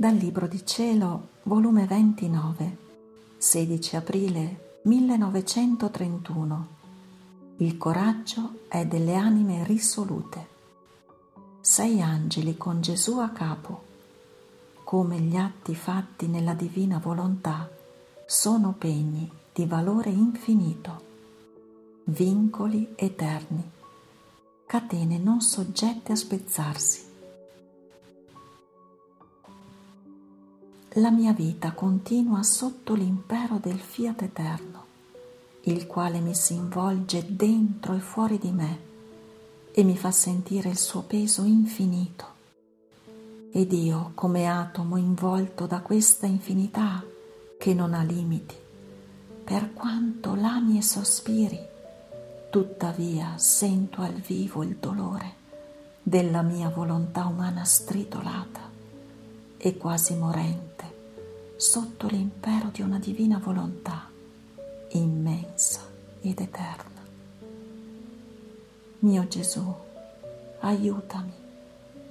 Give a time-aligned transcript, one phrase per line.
[0.00, 2.76] Dal Libro di Cielo, volume 29,
[3.36, 6.68] 16 aprile 1931.
[7.56, 10.46] Il coraggio è delle anime risolute.
[11.60, 13.82] Sei angeli con Gesù a capo.
[14.84, 17.68] Come gli atti fatti nella divina volontà
[18.24, 21.02] sono pegni di valore infinito,
[22.04, 23.68] vincoli eterni,
[24.64, 27.07] catene non soggette a spezzarsi
[30.98, 34.84] la mia vita continua sotto l'impero del fiat eterno,
[35.62, 38.86] il quale mi si involge dentro e fuori di me
[39.70, 42.36] e mi fa sentire il suo peso infinito.
[43.52, 47.04] Ed io, come atomo involto da questa infinità
[47.58, 48.56] che non ha limiti,
[49.44, 51.60] per quanto l'ami e sospiri,
[52.50, 55.34] tuttavia sento al vivo il dolore
[56.02, 58.68] della mia volontà umana stritolata
[59.56, 60.87] e quasi morente
[61.58, 64.08] sotto l'impero di una divina volontà
[64.90, 65.80] immensa
[66.20, 67.02] ed eterna.
[69.00, 69.74] Mio Gesù,
[70.60, 71.32] aiutami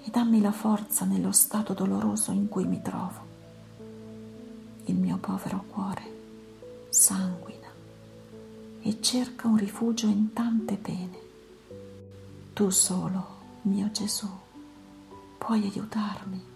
[0.03, 3.25] e dammi la forza nello stato doloroso in cui mi trovo.
[4.83, 6.03] Il mio povero cuore
[6.89, 7.69] sanguina
[8.81, 11.19] e cerca un rifugio in tante pene.
[12.51, 13.27] Tu solo,
[13.61, 14.27] mio Gesù,
[15.37, 16.55] puoi aiutarmi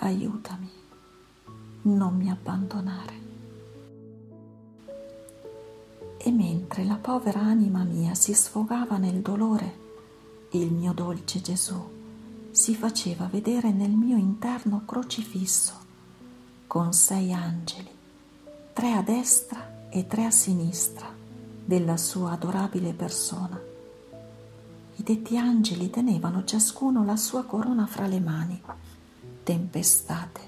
[0.00, 0.70] aiutami,
[1.82, 3.26] non mi abbandonare.
[6.18, 9.86] E mentre la povera anima mia si sfogava nel dolore,
[10.50, 11.96] il mio dolce Gesù
[12.50, 15.86] si faceva vedere nel mio interno crocifisso
[16.66, 17.90] con sei angeli,
[18.72, 21.06] tre a destra e tre a sinistra
[21.64, 23.60] della sua adorabile persona.
[24.96, 28.60] I detti angeli tenevano ciascuno la sua corona fra le mani
[29.48, 30.40] tempestate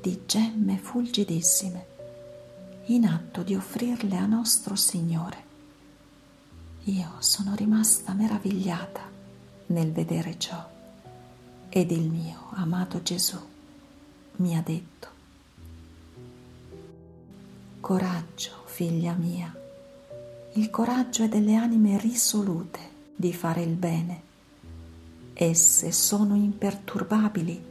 [0.00, 1.86] di gemme fulgidissime
[2.84, 5.44] in atto di offrirle a nostro Signore.
[6.84, 9.00] Io sono rimasta meravigliata
[9.66, 10.64] nel vedere ciò
[11.68, 13.36] ed il mio amato Gesù
[14.36, 15.08] mi ha detto,
[17.80, 19.52] coraggio, figlia mia,
[20.52, 22.78] il coraggio è delle anime risolute
[23.16, 24.22] di fare il bene.
[25.34, 27.69] Esse sono imperturbabili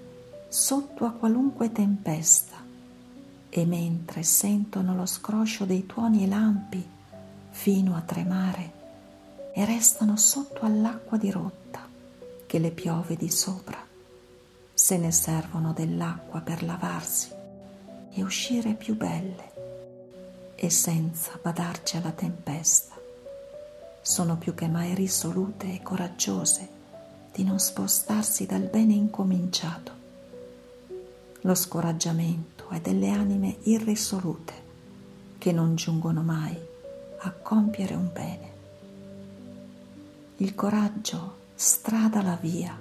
[0.51, 2.55] sotto a qualunque tempesta
[3.49, 6.89] e mentre sentono lo scroscio dei tuoni e lampi
[7.51, 8.71] fino a tremare
[9.53, 11.87] e restano sotto all'acqua dirotta
[12.47, 13.77] che le piove di sopra,
[14.73, 17.29] se ne servono dell'acqua per lavarsi
[18.11, 22.95] e uscire più belle e senza badarci alla tempesta.
[24.01, 26.67] Sono più che mai risolute e coraggiose
[27.31, 29.98] di non spostarsi dal bene incominciato
[31.41, 34.53] lo scoraggiamento è delle anime irrisolute
[35.37, 36.57] che non giungono mai
[37.19, 38.57] a compiere un bene.
[40.37, 42.77] Il coraggio strada la via,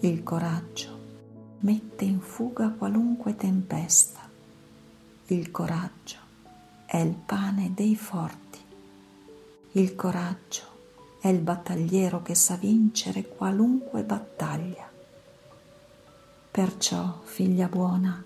[0.00, 0.98] il coraggio
[1.60, 4.28] mette in fuga qualunque tempesta,
[5.26, 6.18] il coraggio
[6.86, 8.58] è il pane dei forti,
[9.72, 10.62] il coraggio
[11.20, 14.89] è il battagliero che sa vincere qualunque battaglia.
[16.52, 18.24] Perciò, figlia buona,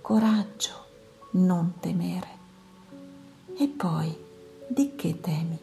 [0.00, 0.86] coraggio,
[1.32, 2.28] non temere.
[3.58, 4.16] E poi,
[4.66, 5.58] di che temi?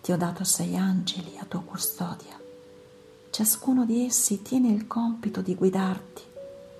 [0.00, 2.40] Ti ho dato sei angeli a tua custodia.
[3.28, 6.22] Ciascuno di essi tiene il compito di guidarti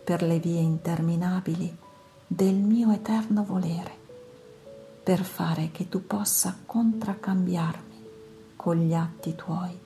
[0.04, 1.76] per le vie interminabili
[2.24, 3.98] del mio eterno volere,
[5.02, 8.04] per fare che tu possa contraccambiarmi
[8.54, 9.76] con gli atti tuoi,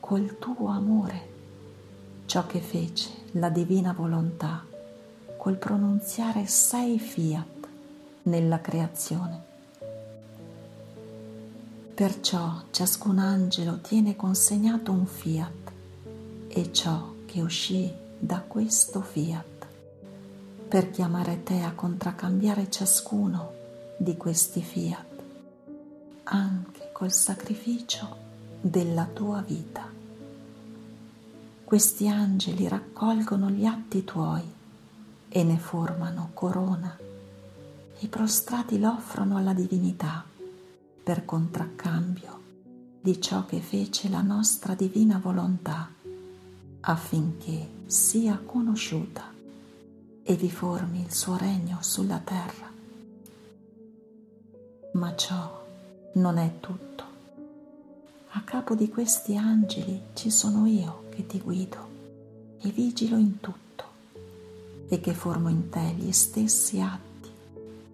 [0.00, 1.34] col tuo amore
[2.26, 4.64] ciò che fece la divina volontà
[5.36, 7.68] col pronunziare sei fiat
[8.24, 9.40] nella creazione.
[11.94, 15.72] Perciò ciascun angelo tiene consegnato un fiat
[16.48, 19.66] e ciò che uscì da questo fiat
[20.68, 23.52] per chiamare te a contraccambiare ciascuno
[23.96, 25.04] di questi fiat
[26.24, 28.16] anche col sacrificio
[28.60, 29.95] della tua vita.
[31.66, 34.44] Questi angeli raccolgono gli atti tuoi
[35.28, 36.96] e ne formano corona.
[37.98, 40.24] I prostrati l'offrono alla divinità
[41.02, 42.40] per contraccambio
[43.00, 45.90] di ciò che fece la nostra divina volontà
[46.82, 49.24] affinché sia conosciuta
[50.22, 52.70] e vi formi il suo regno sulla terra.
[54.92, 55.66] Ma ciò
[56.12, 57.04] non è tutto.
[58.30, 61.94] A capo di questi angeli ci sono io che ti guido
[62.60, 63.84] e vigilo in tutto
[64.86, 67.30] e che formo in te gli stessi atti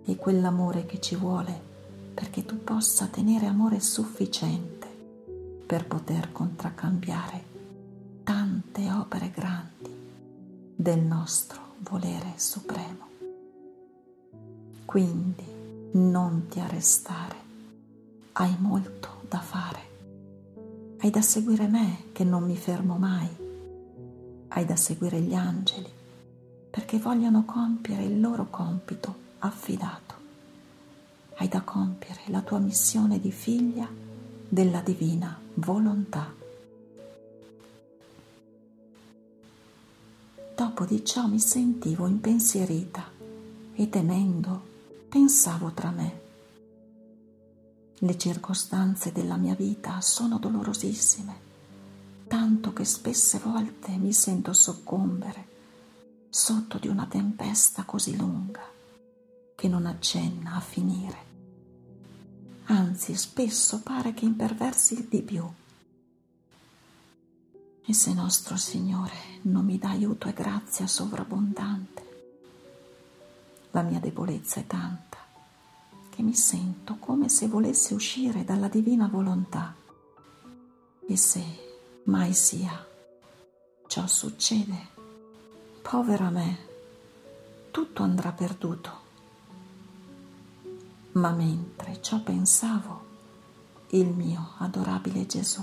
[0.04, 1.70] e quell'amore che ci vuole
[2.12, 4.88] perché tu possa tenere amore sufficiente
[5.64, 7.44] per poter contraccambiare
[8.24, 9.96] tante opere grandi
[10.74, 13.06] del nostro volere supremo.
[14.84, 15.44] Quindi
[15.92, 17.36] non ti arrestare,
[18.32, 19.90] hai molto da fare,
[21.02, 23.28] hai da seguire me che non mi fermo mai,
[24.48, 25.90] hai da seguire gli angeli
[26.70, 30.14] perché vogliono compiere il loro compito affidato.
[31.34, 33.88] Hai da compiere la tua missione di figlia
[34.48, 36.32] della divina volontà.
[40.54, 43.10] Dopo di ciò mi sentivo impensierita
[43.74, 44.62] e temendo
[45.08, 46.21] pensavo tra me.
[48.04, 51.40] Le circostanze della mia vita sono dolorosissime,
[52.26, 55.46] tanto che spesse volte mi sento soccombere
[56.28, 58.68] sotto di una tempesta così lunga
[59.54, 61.16] che non accenna a finire.
[62.64, 65.48] Anzi, spesso pare che imperversi di più.
[67.86, 72.02] E se nostro Signore non mi dà aiuto e grazia sovrabbondante,
[73.70, 75.11] la mia debolezza è tanta
[76.14, 79.74] che mi sento come se volessi uscire dalla divina volontà.
[81.08, 81.42] E se
[82.04, 82.86] mai sia,
[83.86, 84.90] ciò succede
[85.82, 86.58] Povera me,
[87.70, 89.00] tutto andrà perduto.
[91.12, 93.04] Ma mentre ciò pensavo,
[93.90, 95.62] il mio adorabile Gesù,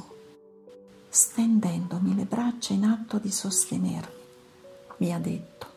[1.08, 4.14] stendendomi le braccia in atto di sostenermi,
[4.98, 5.68] mi ha detto,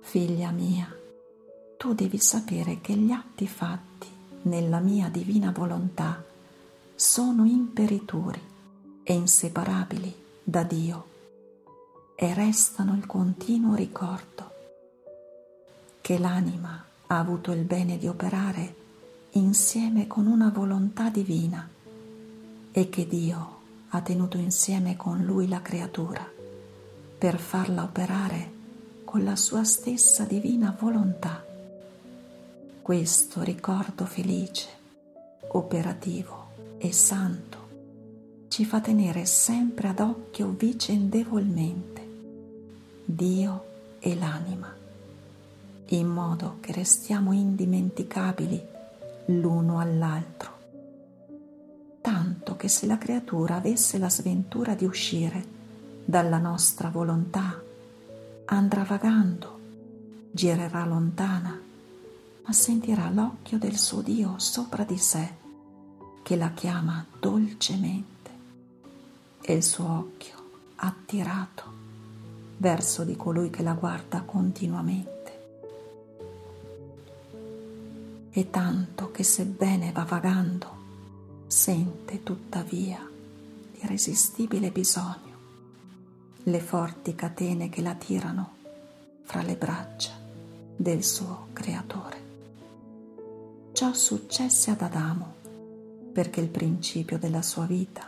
[0.00, 0.94] Figlia mia,
[1.84, 4.08] tu devi sapere che gli atti fatti
[4.44, 6.24] nella mia divina volontà
[6.94, 8.40] sono imperituri
[9.02, 11.06] e inseparabili da Dio
[12.16, 14.50] e restano il continuo ricordo
[16.00, 18.74] che l'anima ha avuto il bene di operare
[19.32, 21.68] insieme con una volontà divina
[22.72, 23.58] e che Dio
[23.88, 26.26] ha tenuto insieme con lui la creatura
[27.18, 28.52] per farla operare
[29.04, 31.52] con la sua stessa divina volontà.
[32.84, 34.68] Questo ricordo felice,
[35.52, 37.56] operativo e santo
[38.48, 42.06] ci fa tenere sempre ad occhio vicendevolmente
[43.06, 43.64] Dio
[44.00, 44.70] e l'anima,
[45.86, 48.62] in modo che restiamo indimenticabili
[49.28, 50.50] l'uno all'altro.
[52.02, 55.42] Tanto che se la creatura avesse la sventura di uscire
[56.04, 57.58] dalla nostra volontà,
[58.44, 59.58] andrà vagando,
[60.30, 61.63] girerà lontana,
[62.44, 65.42] ma sentirà l'occhio del suo Dio sopra di sé,
[66.22, 68.30] che la chiama dolcemente,
[69.40, 70.34] e il suo occhio
[70.76, 71.72] attirato
[72.58, 75.12] verso di colui che la guarda continuamente.
[78.30, 80.82] E tanto che sebbene va vagando,
[81.46, 83.06] sente tuttavia
[83.72, 85.32] l'irresistibile bisogno,
[86.42, 88.52] le forti catene che la tirano
[89.22, 90.12] fra le braccia
[90.76, 92.13] del suo creatore.
[93.74, 95.34] Ciò successe ad Adamo
[96.12, 98.04] perché il principio della sua vita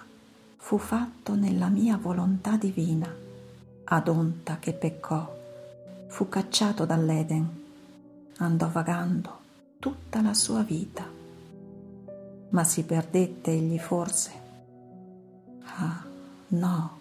[0.58, 3.12] fu fatto nella mia volontà divina
[3.82, 5.28] Adonta che peccò,
[6.06, 7.64] fu cacciato dall'Eden,
[8.36, 9.38] andò vagando
[9.80, 11.04] tutta la sua vita,
[12.50, 14.32] ma si perdette egli forse?
[15.64, 16.04] Ah,
[16.46, 16.98] no,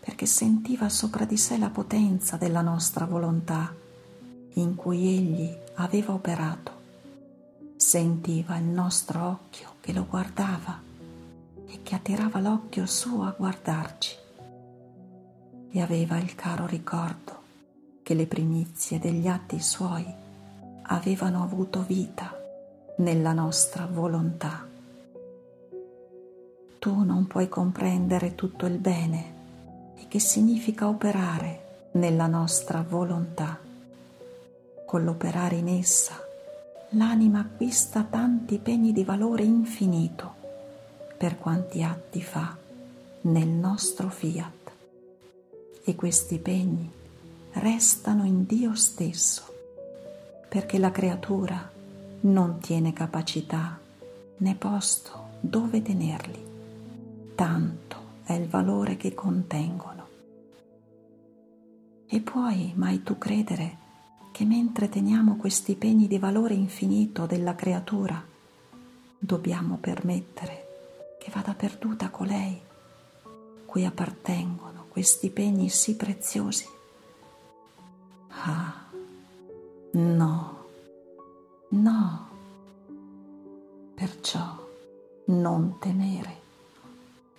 [0.00, 3.70] perché sentiva sopra di sé la potenza della nostra volontà
[4.54, 6.79] in cui egli aveva operato.
[7.80, 10.78] Sentiva il nostro occhio che lo guardava
[11.66, 14.16] e che attirava l'occhio suo a guardarci
[15.70, 17.40] e aveva il caro ricordo
[18.02, 20.04] che le primizie degli atti suoi
[20.82, 22.38] avevano avuto vita
[22.98, 24.68] nella nostra volontà.
[26.78, 29.34] Tu non puoi comprendere tutto il bene
[29.96, 33.58] e che significa operare nella nostra volontà.
[34.84, 36.28] Con l'operare in essa,
[36.90, 40.34] l'anima acquista tanti pegni di valore infinito
[41.16, 42.56] per quanti atti fa
[43.22, 44.72] nel nostro fiat
[45.84, 46.90] e questi pegni
[47.52, 49.42] restano in Dio stesso,
[50.48, 51.70] perché la creatura
[52.22, 53.78] non tiene capacità
[54.38, 56.44] né posto dove tenerli,
[57.34, 60.08] tanto è il valore che contengono.
[62.06, 63.79] E puoi mai tu credere
[64.40, 68.24] che mentre teniamo questi pegni di valore infinito della creatura,
[69.18, 72.58] dobbiamo permettere che vada perduta colei
[73.66, 76.66] cui appartengono questi pegni sì preziosi.
[78.28, 78.86] Ah,
[79.90, 80.64] no,
[81.68, 82.28] no.
[83.94, 84.56] Perciò
[85.26, 86.40] non temere.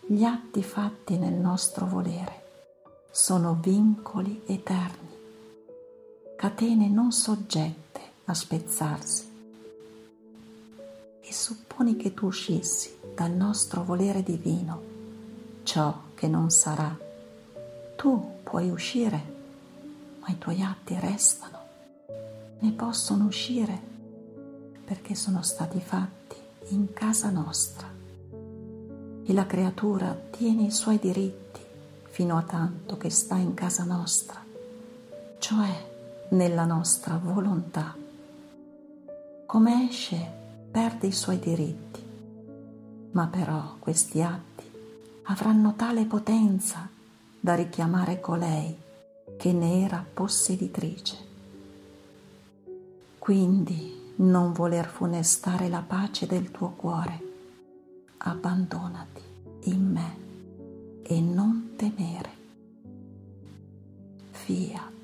[0.05, 2.43] Gli atti fatti nel nostro volere
[3.10, 5.11] sono vincoli eterni,
[6.41, 9.29] catene non soggette a spezzarsi.
[11.21, 14.81] E supponi che tu uscissi dal nostro volere divino
[15.62, 16.98] ciò che non sarà.
[17.95, 19.24] Tu puoi uscire,
[20.19, 21.60] ma i tuoi atti restano,
[22.57, 23.79] ne possono uscire
[24.83, 26.38] perché sono stati fatti
[26.69, 27.88] in casa nostra
[29.24, 31.62] e la creatura tiene i suoi diritti
[32.10, 34.43] fino a tanto che sta in casa nostra,
[35.38, 35.89] cioè
[36.32, 37.96] nella nostra volontà.
[39.46, 40.40] Come esce
[40.72, 42.04] perde i suoi diritti,
[43.12, 44.70] ma però questi atti
[45.24, 46.88] avranno tale potenza
[47.40, 48.76] da richiamare colei
[49.38, 51.30] che ne era posseditrice.
[53.18, 57.20] Quindi non voler funestare la pace del tuo cuore,
[58.18, 59.22] abbandonati
[59.64, 60.16] in me
[61.04, 62.40] e non temere.
[64.32, 65.00] Fiat.